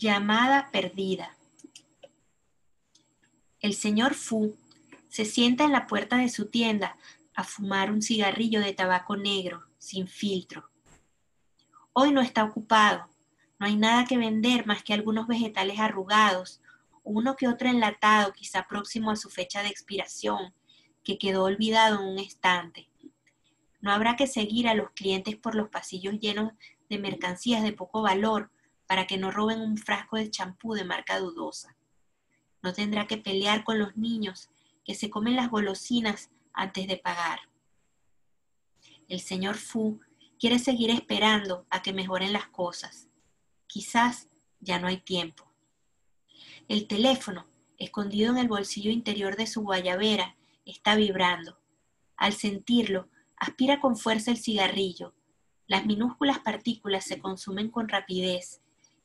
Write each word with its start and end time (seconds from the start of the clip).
Llamada 0.00 0.70
perdida. 0.72 1.36
El 3.60 3.74
señor 3.74 4.14
Fu 4.14 4.56
se 5.10 5.26
sienta 5.26 5.64
en 5.64 5.72
la 5.72 5.86
puerta 5.86 6.16
de 6.16 6.30
su 6.30 6.46
tienda 6.46 6.96
a 7.34 7.44
fumar 7.44 7.90
un 7.90 8.00
cigarrillo 8.00 8.62
de 8.62 8.72
tabaco 8.72 9.18
negro, 9.18 9.62
sin 9.76 10.08
filtro. 10.08 10.70
Hoy 11.92 12.12
no 12.12 12.22
está 12.22 12.44
ocupado, 12.44 13.10
no 13.58 13.66
hay 13.66 13.76
nada 13.76 14.06
que 14.06 14.16
vender 14.16 14.64
más 14.64 14.82
que 14.82 14.94
algunos 14.94 15.26
vegetales 15.26 15.78
arrugados, 15.78 16.62
uno 17.04 17.36
que 17.36 17.46
otro 17.46 17.68
enlatado, 17.68 18.32
quizá 18.32 18.66
próximo 18.66 19.10
a 19.10 19.16
su 19.16 19.28
fecha 19.28 19.62
de 19.62 19.68
expiración, 19.68 20.54
que 21.04 21.18
quedó 21.18 21.44
olvidado 21.44 22.00
en 22.00 22.08
un 22.08 22.18
estante. 22.18 22.88
No 23.82 23.92
habrá 23.92 24.16
que 24.16 24.26
seguir 24.26 24.66
a 24.66 24.74
los 24.74 24.92
clientes 24.92 25.36
por 25.36 25.54
los 25.54 25.68
pasillos 25.68 26.18
llenos 26.18 26.54
de 26.88 26.98
mercancías 26.98 27.62
de 27.62 27.74
poco 27.74 28.00
valor 28.00 28.50
para 28.90 29.06
que 29.06 29.18
no 29.18 29.30
roben 29.30 29.60
un 29.60 29.78
frasco 29.78 30.16
de 30.16 30.32
champú 30.32 30.74
de 30.74 30.82
marca 30.82 31.20
dudosa. 31.20 31.76
No 32.60 32.72
tendrá 32.72 33.06
que 33.06 33.18
pelear 33.18 33.62
con 33.62 33.78
los 33.78 33.96
niños 33.96 34.50
que 34.84 34.96
se 34.96 35.08
comen 35.08 35.36
las 35.36 35.48
golosinas 35.48 36.30
antes 36.52 36.88
de 36.88 36.96
pagar. 36.96 37.38
El 39.06 39.20
señor 39.20 39.54
Fu 39.58 40.00
quiere 40.40 40.58
seguir 40.58 40.90
esperando 40.90 41.66
a 41.70 41.82
que 41.82 41.92
mejoren 41.92 42.32
las 42.32 42.48
cosas. 42.48 43.06
Quizás 43.68 44.26
ya 44.58 44.80
no 44.80 44.88
hay 44.88 44.96
tiempo. 44.96 45.48
El 46.66 46.88
teléfono, 46.88 47.46
escondido 47.78 48.32
en 48.32 48.38
el 48.38 48.48
bolsillo 48.48 48.90
interior 48.90 49.36
de 49.36 49.46
su 49.46 49.62
guayabera, 49.62 50.34
está 50.64 50.96
vibrando. 50.96 51.60
Al 52.16 52.32
sentirlo, 52.32 53.08
aspira 53.36 53.80
con 53.80 53.96
fuerza 53.96 54.32
el 54.32 54.38
cigarrillo. 54.38 55.14
Las 55.68 55.86
minúsculas 55.86 56.40
partículas 56.40 57.04
se 57.04 57.20
consumen 57.20 57.70
con 57.70 57.88
rapidez 57.88 58.60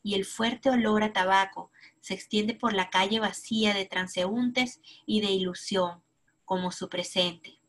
y 0.06 0.14
el 0.14 0.24
fuerte 0.24 0.70
olor 0.70 1.02
a 1.02 1.14
tabaco 1.14 1.72
se 2.00 2.14
extiende 2.14 2.54
por 2.54 2.74
la 2.74 2.92
calle 2.92 3.20
vacía 3.20 3.74
de 3.74 3.88
transeúntes 3.88 4.80
y 5.08 5.22
de 5.22 5.32
ilusión, 5.32 6.04
como 6.46 6.72
su 6.72 6.90
presente. 6.90 7.60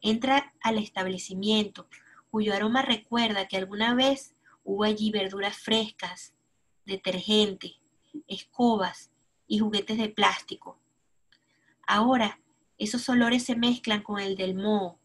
Entra 0.00 0.52
al 0.60 0.78
establecimiento, 0.78 1.88
cuyo 2.32 2.52
aroma 2.52 2.82
recuerda 2.82 3.46
que 3.46 3.56
alguna 3.56 3.94
vez 3.94 4.34
hubo 4.64 4.82
allí 4.82 5.12
verduras 5.12 5.56
frescas, 5.56 6.34
detergente, 6.84 7.76
escobas 8.26 9.12
y 9.46 9.60
juguetes 9.60 9.96
de 9.96 10.08
plástico. 10.08 10.80
Ahora 11.86 12.40
esos 12.78 13.08
olores 13.08 13.44
se 13.44 13.54
mezclan 13.54 14.02
con 14.02 14.18
el 14.18 14.34
del 14.34 14.56
moho, 14.56 14.98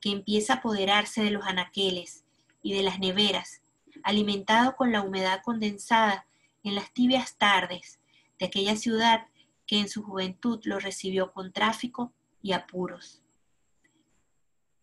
que 0.00 0.12
empieza 0.12 0.52
a 0.52 0.56
apoderarse 0.58 1.20
de 1.24 1.32
los 1.32 1.44
anaqueles 1.46 2.24
y 2.62 2.74
de 2.74 2.84
las 2.84 3.00
neveras 3.00 3.60
alimentado 4.04 4.76
con 4.76 4.92
la 4.92 5.02
humedad 5.02 5.42
condensada 5.42 6.26
en 6.62 6.74
las 6.74 6.92
tibias 6.92 7.36
tardes 7.36 8.00
de 8.38 8.46
aquella 8.46 8.76
ciudad 8.76 9.26
que 9.66 9.78
en 9.78 9.88
su 9.88 10.02
juventud 10.02 10.60
lo 10.64 10.78
recibió 10.80 11.32
con 11.32 11.52
tráfico 11.52 12.12
y 12.42 12.52
apuros. 12.52 13.22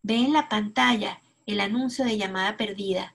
Ve 0.02 0.16
en 0.16 0.32
la 0.32 0.48
pantalla 0.48 1.20
el 1.46 1.60
anuncio 1.60 2.04
de 2.04 2.16
llamada 2.16 2.56
perdida 2.56 3.14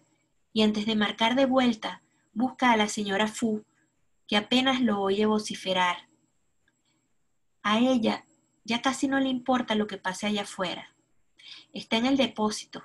y 0.54 0.62
antes 0.62 0.86
de 0.86 0.96
marcar 0.96 1.36
de 1.36 1.46
vuelta 1.46 2.02
busca 2.34 2.72
a 2.72 2.78
la 2.78 2.88
señora 2.88 3.28
Fu, 3.28 3.64
que 4.28 4.38
apenas 4.38 4.82
lo 4.82 5.02
oye 5.02 5.26
vociferar. 5.26 6.10
A 7.64 7.80
ella 7.80 8.26
ya 8.64 8.82
casi 8.82 9.08
no 9.08 9.20
le 9.20 9.30
importa 9.30 9.76
lo 9.76 9.88
que 9.88 9.98
pase 9.98 10.28
allá 10.28 10.44
afuera. 10.44 10.96
Está 11.74 11.98
en 11.98 12.06
el 12.06 12.18
depósito, 12.18 12.84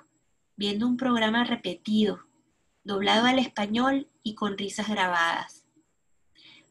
viendo 0.55 0.87
un 0.87 0.97
programa 0.97 1.43
repetido, 1.43 2.25
doblado 2.89 3.27
al 3.27 3.37
español 3.37 4.09
y 4.23 4.33
con 4.33 4.57
risas 4.57 4.89
grabadas. 4.89 5.63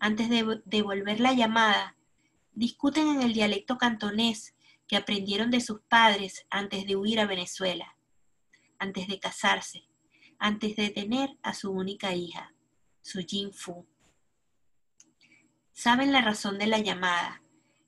Antes 0.00 0.28
de 0.28 0.60
devolver 0.64 1.20
la 1.20 1.32
llamada, 1.32 1.96
discuten 2.54 3.06
en 3.06 3.22
el 3.22 3.32
dialecto 3.32 3.78
cantonés 3.78 4.56
que 4.88 4.96
aprendieron 4.96 5.52
de 5.52 5.60
sus 5.60 5.80
padres 5.82 6.44
antes 6.50 6.88
de 6.88 6.96
huir 6.96 7.20
a 7.20 7.26
Venezuela, 7.26 7.96
antes 8.80 9.06
de 9.06 9.20
casarse, 9.20 9.84
antes 10.40 10.74
de 10.74 10.90
tener 10.90 11.38
a 11.42 11.54
su 11.54 11.70
única 11.70 12.12
hija, 12.12 12.52
su 13.00 13.20
Jin 13.20 13.52
Fu. 13.52 13.86
Saben 15.72 16.10
la 16.10 16.20
razón 16.20 16.58
de 16.58 16.66
la 16.66 16.80
llamada, 16.80 17.42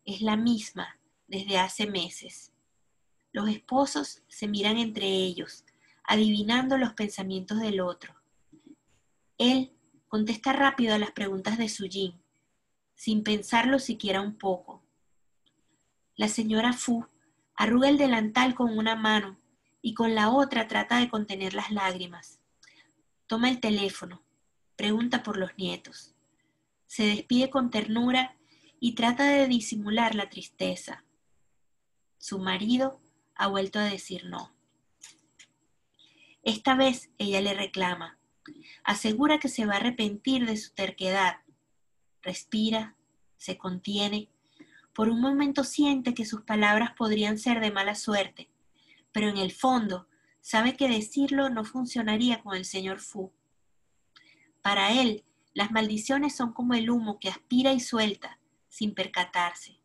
es 0.05 0.23
la 0.23 0.37
misma 0.37 1.01
desde 1.27 1.59
hace 1.59 1.89
meses. 1.89 2.53
Los 3.33 3.49
esposos 3.49 4.23
se 4.29 4.47
miran 4.47 4.79
entre 4.79 5.09
ellos, 5.09 5.65
adivinando 6.05 6.79
los 6.79 6.93
pensamientos 6.93 7.59
del 7.59 7.81
otro. 7.81 8.20
Él 9.41 9.73
contesta 10.07 10.53
rápido 10.53 10.95
a 10.95 10.99
las 10.99 11.13
preguntas 11.13 11.57
de 11.57 11.71
su 11.71 11.89
Jin, 11.89 12.21
sin 12.95 13.25
pensarlo 13.25 13.79
siquiera 13.79 14.21
un 14.21 14.37
poco. 14.37 14.83
La 16.15 16.29
señora 16.29 16.75
Fu 16.75 17.07
arruga 17.55 17.89
el 17.89 17.97
delantal 17.97 18.55
con 18.55 18.77
una 18.77 18.97
mano 18.97 19.39
y 19.81 19.95
con 19.95 20.15
la 20.15 20.29
otra 20.29 20.69
trata 20.69 20.99
de 20.99 21.09
contener 21.09 21.55
las 21.55 21.71
lágrimas. 21.71 22.39
Toma 23.27 23.49
el 23.49 23.61
teléfono, 23.61 24.23
pregunta 24.77 25.23
por 25.23 25.39
los 25.39 25.57
nietos. 25.57 26.15
Se 26.87 27.05
despide 27.05 27.49
con 27.49 27.71
ternura 27.71 28.37
y 28.79 28.95
trata 28.95 29.25
de 29.25 29.49
disimular 29.49 30.15
la 30.15 30.29
tristeza. 30.29 31.03
Su 32.19 32.41
marido 32.41 33.01
ha 33.37 33.47
vuelto 33.47 33.79
a 33.79 33.85
decir 33.85 34.27
no. 34.27 34.53
Esta 36.43 36.75
vez 36.75 37.09
ella 37.17 37.41
le 37.41 37.55
reclama. 37.55 38.20
Asegura 38.85 39.39
que 39.39 39.49
se 39.49 39.67
va 39.67 39.75
a 39.75 39.77
arrepentir 39.77 40.47
de 40.47 40.57
su 40.57 40.73
terquedad. 40.73 41.37
Respira, 42.23 42.97
se 43.37 43.57
contiene. 43.59 44.29
Por 44.95 45.09
un 45.09 45.21
momento 45.21 45.65
siente 45.65 46.15
que 46.15 46.25
sus 46.25 46.43
palabras 46.43 46.93
podrían 46.97 47.39
ser 47.39 47.61
de 47.61 47.71
mala 47.71 47.95
suerte, 47.95 48.51
pero 49.13 49.29
en 49.29 49.37
el 49.37 49.53
fondo 49.53 50.09
sabe 50.41 50.77
que 50.77 50.89
decirlo 50.89 51.49
no 51.49 51.65
funcionaría 51.65 52.43
con 52.43 52.57
el 52.57 52.65
señor 52.65 53.01
Fu. 53.01 53.33
Para 54.63 54.93
él, 54.93 55.25
las 55.55 55.71
maldiciones 55.71 56.37
son 56.37 56.53
como 56.53 56.75
el 56.75 56.91
humo 56.91 57.19
que 57.19 57.29
aspira 57.29 57.73
y 57.73 57.81
suelta, 57.81 58.39
sin 58.69 58.95
percatarse. 58.95 59.79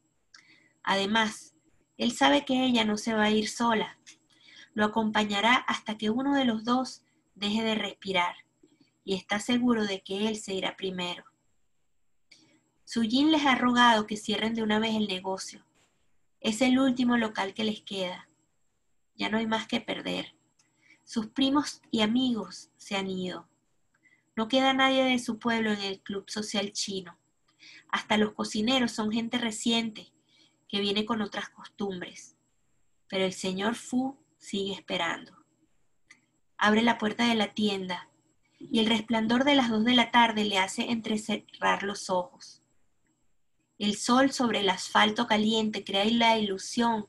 Además, 0.83 1.55
él 1.97 2.11
sabe 2.11 2.45
que 2.45 2.65
ella 2.65 2.85
no 2.85 2.97
se 2.97 3.13
va 3.13 3.23
a 3.23 3.31
ir 3.31 3.47
sola. 3.47 3.97
Lo 4.73 4.85
acompañará 4.85 5.55
hasta 5.55 5.97
que 5.97 6.09
uno 6.09 6.35
de 6.35 6.45
los 6.45 6.65
dos 6.65 7.03
deje 7.35 7.63
de 7.63 7.75
respirar 7.75 8.44
y 9.05 9.13
está 9.13 9.39
seguro 9.39 9.85
de 9.85 10.01
que 10.01 10.27
él 10.27 10.35
se 10.35 10.55
irá 10.55 10.75
primero. 10.75 11.23
Sujin 12.83 13.31
les 13.31 13.45
ha 13.45 13.55
rogado 13.55 14.07
que 14.07 14.17
cierren 14.17 14.55
de 14.55 14.63
una 14.63 14.79
vez 14.79 14.95
el 14.95 15.07
negocio. 15.07 15.63
Es 16.41 16.61
el 16.61 16.79
último 16.79 17.15
local 17.15 17.53
que 17.53 17.63
les 17.63 17.81
queda. 17.81 18.27
Ya 19.15 19.29
no 19.29 19.37
hay 19.37 19.45
más 19.45 19.67
que 19.67 19.79
perder. 19.79 20.35
Sus 21.03 21.27
primos 21.27 21.81
y 21.91 22.01
amigos 22.01 22.71
se 22.77 22.95
han 22.95 23.09
ido. 23.09 23.47
No 24.35 24.47
queda 24.47 24.73
nadie 24.73 25.03
de 25.03 25.19
su 25.19 25.37
pueblo 25.37 25.71
en 25.71 25.81
el 25.81 26.01
club 26.01 26.29
social 26.29 26.71
chino. 26.73 27.17
Hasta 27.89 28.17
los 28.17 28.33
cocineros 28.33 28.91
son 28.91 29.11
gente 29.11 29.37
reciente 29.37 30.11
que 30.67 30.79
viene 30.79 31.05
con 31.05 31.21
otras 31.21 31.49
costumbres. 31.49 32.35
Pero 33.07 33.25
el 33.25 33.33
señor 33.33 33.75
Fu 33.75 34.17
sigue 34.39 34.73
esperando. 34.73 35.31
Abre 36.57 36.81
la 36.81 36.97
puerta 36.97 37.27
de 37.27 37.35
la 37.35 37.53
tienda 37.53 38.09
y 38.59 38.79
el 38.79 38.87
resplandor 38.87 39.43
de 39.43 39.55
las 39.55 39.69
dos 39.69 39.83
de 39.83 39.93
la 39.93 40.11
tarde 40.11 40.45
le 40.45 40.57
hace 40.57 40.91
entrecerrar 40.91 41.83
los 41.83 42.09
ojos. 42.09 42.61
El 43.77 43.97
sol 43.97 44.31
sobre 44.31 44.61
el 44.61 44.69
asfalto 44.69 45.27
caliente 45.27 45.83
crea 45.83 46.05
la 46.05 46.37
ilusión 46.37 47.07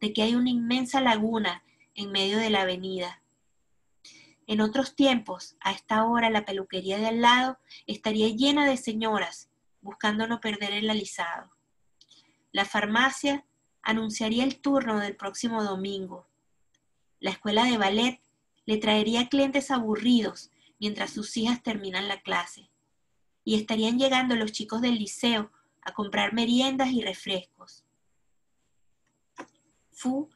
de 0.00 0.12
que 0.12 0.22
hay 0.22 0.34
una 0.34 0.50
inmensa 0.50 1.00
laguna 1.00 1.62
en 1.94 2.10
medio 2.10 2.38
de 2.38 2.50
la 2.50 2.62
avenida. 2.62 3.22
En 4.46 4.60
otros 4.60 4.96
tiempos, 4.96 5.56
a 5.60 5.72
esta 5.72 6.04
hora, 6.04 6.30
la 6.30 6.44
peluquería 6.44 6.98
de 6.98 7.06
al 7.06 7.20
lado 7.20 7.58
estaría 7.86 8.28
llena 8.28 8.66
de 8.66 8.76
señoras 8.76 9.50
buscando 9.80 10.26
no 10.26 10.40
perder 10.40 10.72
el 10.72 10.90
alisado. 10.90 11.50
La 12.50 12.64
farmacia 12.64 13.44
anunciaría 13.82 14.44
el 14.44 14.60
turno 14.60 14.98
del 14.98 15.16
próximo 15.16 15.62
domingo. 15.62 16.26
La 17.20 17.30
escuela 17.30 17.64
de 17.64 17.78
ballet 17.78 18.20
le 18.64 18.78
traería 18.78 19.28
clientes 19.28 19.70
aburridos 19.70 20.50
mientras 20.78 21.12
sus 21.12 21.36
hijas 21.36 21.62
terminan 21.62 22.08
la 22.08 22.20
clase. 22.20 22.70
Y 23.44 23.54
estarían 23.54 23.98
llegando 23.98 24.36
los 24.36 24.52
chicos 24.52 24.80
del 24.80 24.96
liceo 24.96 25.50
a 25.82 25.92
comprar 25.92 26.32
meriendas 26.32 26.90
y 26.90 27.02
refrescos. 27.02 27.84
Fu 29.90 30.28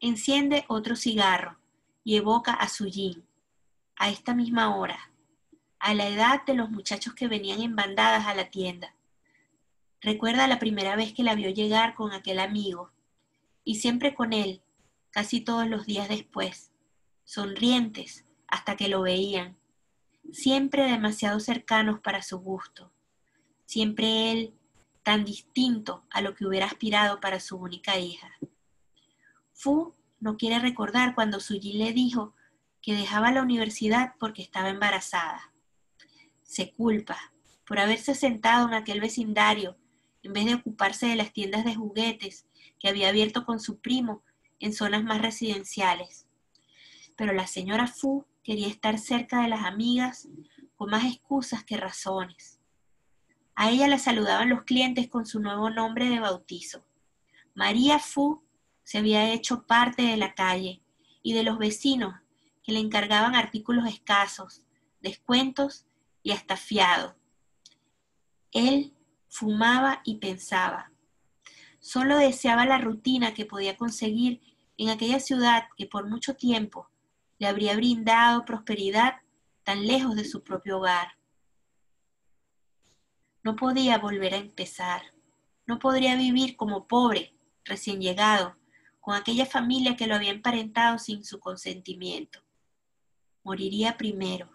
enciende 0.00 0.64
otro 0.68 0.94
cigarro 0.94 1.58
y 2.04 2.16
evoca 2.16 2.52
a 2.52 2.68
su 2.68 2.86
yin, 2.86 3.26
a 3.96 4.10
esta 4.10 4.34
misma 4.34 4.76
hora, 4.76 5.10
a 5.80 5.94
la 5.94 6.08
edad 6.08 6.44
de 6.44 6.54
los 6.54 6.70
muchachos 6.70 7.14
que 7.14 7.28
venían 7.28 7.60
en 7.60 7.74
bandadas 7.74 8.26
a 8.26 8.34
la 8.34 8.50
tienda. 8.50 8.94
Recuerda 10.00 10.46
la 10.46 10.58
primera 10.58 10.94
vez 10.94 11.12
que 11.12 11.24
la 11.24 11.34
vio 11.34 11.50
llegar 11.50 11.94
con 11.94 12.12
aquel 12.12 12.38
amigo, 12.38 12.92
y 13.64 13.76
siempre 13.76 14.14
con 14.14 14.32
él, 14.32 14.62
casi 15.10 15.40
todos 15.40 15.68
los 15.68 15.84
días 15.84 16.08
después, 16.08 16.70
sonrientes 17.24 18.24
hasta 18.46 18.76
que 18.76 18.88
lo 18.88 19.02
veían, 19.02 19.58
siempre 20.32 20.84
demasiado 20.84 21.40
cercanos 21.40 22.00
para 22.00 22.22
su 22.22 22.38
gusto. 22.38 22.92
siempre 23.66 24.32
él 24.32 24.54
tan 25.02 25.24
distinto 25.24 26.04
a 26.10 26.22
lo 26.22 26.34
que 26.34 26.46
hubiera 26.46 26.66
aspirado 26.66 27.20
para 27.20 27.38
su 27.38 27.56
única 27.56 27.98
hija. 27.98 28.30
Fu 29.52 29.94
no 30.20 30.36
quiere 30.36 30.58
recordar 30.58 31.14
cuando 31.14 31.40
Suji 31.40 31.74
le 31.74 31.92
dijo 31.92 32.34
que 32.82 32.94
dejaba 32.94 33.30
la 33.30 33.42
universidad 33.42 34.14
porque 34.18 34.42
estaba 34.42 34.70
embarazada. 34.70 35.52
Se 36.42 36.72
culpa 36.72 37.18
por 37.66 37.78
haberse 37.78 38.14
sentado 38.14 38.68
en 38.68 38.74
aquel 38.74 39.00
vecindario 39.00 39.76
en 40.22 40.32
vez 40.32 40.46
de 40.46 40.54
ocuparse 40.54 41.06
de 41.06 41.16
las 41.16 41.32
tiendas 41.32 41.64
de 41.64 41.74
juguetes 41.74 42.46
que 42.78 42.88
había 42.88 43.08
abierto 43.08 43.44
con 43.44 43.60
su 43.60 43.78
primo 43.80 44.22
en 44.60 44.72
zonas 44.72 45.04
más 45.04 45.20
residenciales. 45.20 46.26
Pero 47.16 47.32
la 47.32 47.46
señora 47.46 47.86
Fu 47.86 48.24
quería 48.48 48.68
estar 48.68 48.98
cerca 48.98 49.42
de 49.42 49.48
las 49.48 49.66
amigas 49.66 50.26
con 50.74 50.88
más 50.88 51.04
excusas 51.04 51.64
que 51.64 51.76
razones. 51.76 52.58
A 53.54 53.68
ella 53.68 53.88
la 53.88 53.98
saludaban 53.98 54.48
los 54.48 54.62
clientes 54.62 55.06
con 55.06 55.26
su 55.26 55.38
nuevo 55.38 55.68
nombre 55.68 56.08
de 56.08 56.18
bautizo. 56.18 56.82
María 57.54 57.98
Fu 57.98 58.42
se 58.84 58.96
había 58.96 59.34
hecho 59.34 59.66
parte 59.66 60.00
de 60.00 60.16
la 60.16 60.34
calle 60.34 60.80
y 61.22 61.34
de 61.34 61.42
los 61.42 61.58
vecinos 61.58 62.14
que 62.62 62.72
le 62.72 62.78
encargaban 62.78 63.34
artículos 63.34 63.86
escasos, 63.86 64.62
descuentos 65.02 65.84
y 66.22 66.30
hasta 66.30 66.56
fiado. 66.56 67.16
Él 68.50 68.94
fumaba 69.28 70.00
y 70.04 70.20
pensaba. 70.20 70.90
Solo 71.80 72.16
deseaba 72.16 72.64
la 72.64 72.78
rutina 72.78 73.34
que 73.34 73.44
podía 73.44 73.76
conseguir 73.76 74.40
en 74.78 74.88
aquella 74.88 75.20
ciudad 75.20 75.64
que 75.76 75.84
por 75.84 76.08
mucho 76.08 76.34
tiempo 76.34 76.88
le 77.38 77.46
habría 77.46 77.76
brindado 77.76 78.44
prosperidad 78.44 79.20
tan 79.62 79.86
lejos 79.86 80.16
de 80.16 80.24
su 80.24 80.42
propio 80.42 80.78
hogar. 80.78 81.16
No 83.42 83.56
podía 83.56 83.98
volver 83.98 84.34
a 84.34 84.38
empezar, 84.38 85.02
no 85.66 85.78
podría 85.78 86.16
vivir 86.16 86.56
como 86.56 86.86
pobre, 86.86 87.34
recién 87.64 88.00
llegado, 88.00 88.56
con 89.00 89.14
aquella 89.14 89.46
familia 89.46 89.96
que 89.96 90.06
lo 90.06 90.14
había 90.14 90.30
emparentado 90.30 90.98
sin 90.98 91.24
su 91.24 91.38
consentimiento. 91.38 92.40
Moriría 93.44 93.96
primero. 93.96 94.50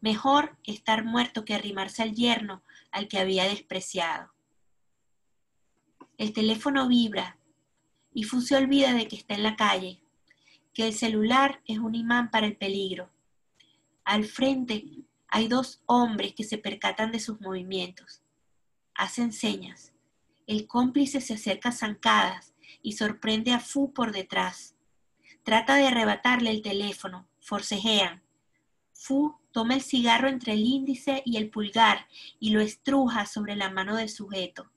Mejor 0.00 0.56
estar 0.64 1.04
muerto 1.04 1.44
que 1.44 1.54
arrimarse 1.54 2.02
al 2.02 2.14
yerno 2.14 2.62
al 2.92 3.08
que 3.08 3.18
había 3.18 3.44
despreciado. 3.44 4.32
El 6.16 6.32
teléfono 6.32 6.88
vibra 6.88 7.38
y 8.12 8.24
Fu 8.24 8.40
se 8.40 8.56
olvida 8.56 8.92
de 8.92 9.08
que 9.08 9.16
está 9.16 9.34
en 9.34 9.42
la 9.42 9.56
calle, 9.56 10.02
que 10.78 10.86
el 10.86 10.94
celular 10.94 11.60
es 11.64 11.78
un 11.80 11.96
imán 11.96 12.30
para 12.30 12.46
el 12.46 12.56
peligro. 12.56 13.10
Al 14.04 14.24
frente 14.24 14.84
hay 15.26 15.48
dos 15.48 15.82
hombres 15.86 16.34
que 16.34 16.44
se 16.44 16.56
percatan 16.56 17.10
de 17.10 17.18
sus 17.18 17.40
movimientos. 17.40 18.22
Hacen 18.94 19.32
señas. 19.32 19.92
El 20.46 20.68
cómplice 20.68 21.20
se 21.20 21.34
acerca 21.34 21.72
zancadas 21.72 22.54
y 22.80 22.92
sorprende 22.92 23.50
a 23.50 23.58
Fu 23.58 23.92
por 23.92 24.12
detrás. 24.12 24.76
Trata 25.42 25.74
de 25.74 25.88
arrebatarle 25.88 26.52
el 26.52 26.62
teléfono. 26.62 27.26
Forcejean. 27.40 28.22
Fu 28.92 29.34
toma 29.50 29.74
el 29.74 29.82
cigarro 29.82 30.28
entre 30.28 30.52
el 30.52 30.60
índice 30.60 31.24
y 31.24 31.38
el 31.38 31.50
pulgar 31.50 32.06
y 32.38 32.50
lo 32.50 32.60
estruja 32.60 33.26
sobre 33.26 33.56
la 33.56 33.68
mano 33.68 33.96
del 33.96 34.10
sujeto. 34.10 34.70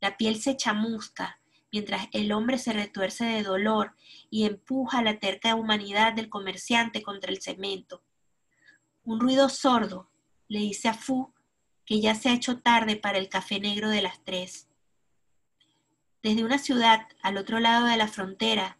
La 0.00 0.16
piel 0.16 0.40
se 0.40 0.56
chamusca 0.56 1.40
mientras 1.76 2.08
el 2.12 2.32
hombre 2.32 2.56
se 2.56 2.72
retuerce 2.72 3.26
de 3.26 3.42
dolor 3.42 3.94
y 4.30 4.46
empuja 4.46 5.02
la 5.02 5.18
terca 5.18 5.54
humanidad 5.54 6.14
del 6.14 6.30
comerciante 6.30 7.02
contra 7.02 7.30
el 7.30 7.42
cemento. 7.42 8.02
Un 9.04 9.20
ruido 9.20 9.50
sordo 9.50 10.08
le 10.48 10.60
dice 10.60 10.88
a 10.88 10.94
Fu 10.94 11.34
que 11.84 12.00
ya 12.00 12.14
se 12.14 12.30
ha 12.30 12.32
hecho 12.32 12.60
tarde 12.60 12.96
para 12.96 13.18
el 13.18 13.28
café 13.28 13.60
negro 13.60 13.90
de 13.90 14.00
las 14.00 14.24
tres. 14.24 14.68
Desde 16.22 16.44
una 16.44 16.56
ciudad 16.56 17.08
al 17.20 17.36
otro 17.36 17.60
lado 17.60 17.84
de 17.84 17.98
la 17.98 18.08
frontera, 18.08 18.78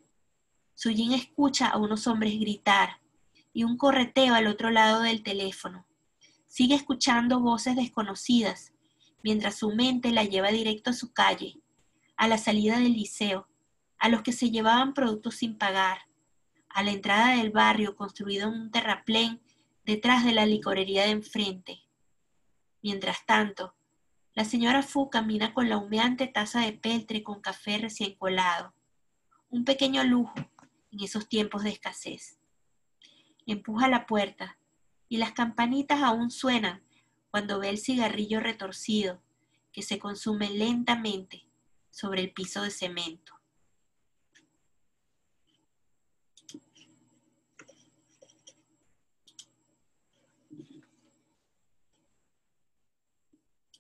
Suyin 0.74 1.12
escucha 1.12 1.66
a 1.66 1.76
unos 1.76 2.06
hombres 2.06 2.40
gritar 2.40 3.02
y 3.52 3.64
un 3.64 3.76
correteo 3.76 4.32
al 4.32 4.46
otro 4.46 4.70
lado 4.70 5.02
del 5.02 5.22
teléfono. 5.22 5.86
Sigue 6.46 6.74
escuchando 6.76 7.40
voces 7.40 7.76
desconocidas, 7.76 8.72
mientras 9.22 9.56
su 9.56 9.74
mente 9.74 10.12
la 10.12 10.24
lleva 10.24 10.50
directo 10.50 10.88
a 10.88 10.94
su 10.94 11.12
calle, 11.12 11.60
a 12.16 12.28
la 12.28 12.38
salida 12.38 12.78
del 12.78 12.92
liceo, 12.92 13.48
a 13.98 14.08
los 14.08 14.22
que 14.22 14.32
se 14.32 14.50
llevaban 14.50 14.94
productos 14.94 15.36
sin 15.36 15.56
pagar, 15.58 15.98
a 16.68 16.82
la 16.82 16.90
entrada 16.90 17.36
del 17.36 17.50
barrio 17.50 17.96
construido 17.96 18.48
en 18.48 18.54
un 18.54 18.70
terraplén 18.70 19.40
detrás 19.84 20.24
de 20.24 20.32
la 20.32 20.46
licorería 20.46 21.04
de 21.04 21.10
enfrente. 21.10 21.82
Mientras 22.82 23.24
tanto, 23.26 23.74
la 24.34 24.44
señora 24.44 24.82
Fu 24.82 25.08
camina 25.08 25.54
con 25.54 25.68
la 25.68 25.78
humeante 25.78 26.26
taza 26.26 26.60
de 26.60 26.72
peltre 26.72 27.22
con 27.22 27.40
café 27.40 27.78
recién 27.78 28.14
colado, 28.16 28.74
un 29.48 29.64
pequeño 29.64 30.04
lujo 30.04 30.34
en 30.90 31.00
esos 31.02 31.28
tiempos 31.28 31.62
de 31.62 31.70
escasez 31.70 32.38
empuja 33.46 33.88
la 33.88 34.06
puerta 34.06 34.58
y 35.08 35.18
las 35.18 35.32
campanitas 35.32 36.02
aún 36.02 36.30
suenan 36.30 36.82
cuando 37.30 37.60
ve 37.60 37.68
el 37.68 37.78
cigarrillo 37.78 38.40
retorcido 38.40 39.22
que 39.72 39.82
se 39.82 39.98
consume 39.98 40.50
lentamente 40.50 41.46
sobre 41.96 42.20
el 42.20 42.30
piso 42.30 42.60
de 42.60 42.70
cemento. 42.70 43.35